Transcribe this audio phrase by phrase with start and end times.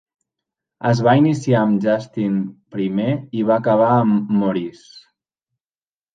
[0.91, 2.39] Es va iniciar amb Justin
[2.85, 2.89] I
[3.41, 4.91] i va acabar amb Maurice.